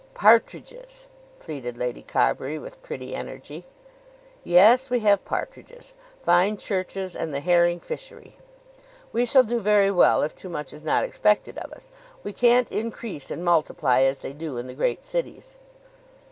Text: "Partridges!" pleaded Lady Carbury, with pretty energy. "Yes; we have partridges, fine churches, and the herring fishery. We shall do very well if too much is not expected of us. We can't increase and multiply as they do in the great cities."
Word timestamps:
"Partridges!" 0.15 1.07
pleaded 1.39 1.77
Lady 1.77 2.01
Carbury, 2.01 2.57
with 2.57 2.81
pretty 2.81 3.13
energy. 3.13 3.67
"Yes; 4.43 4.89
we 4.89 5.01
have 5.01 5.23
partridges, 5.23 5.93
fine 6.23 6.57
churches, 6.57 7.15
and 7.15 7.31
the 7.31 7.39
herring 7.39 7.79
fishery. 7.79 8.37
We 9.13 9.27
shall 9.27 9.43
do 9.43 9.59
very 9.59 9.91
well 9.91 10.23
if 10.23 10.33
too 10.35 10.49
much 10.49 10.73
is 10.73 10.81
not 10.83 11.03
expected 11.03 11.59
of 11.59 11.71
us. 11.71 11.91
We 12.23 12.33
can't 12.33 12.71
increase 12.71 13.29
and 13.29 13.45
multiply 13.45 14.01
as 14.01 14.21
they 14.21 14.33
do 14.33 14.57
in 14.57 14.65
the 14.65 14.73
great 14.73 15.03
cities." 15.03 15.59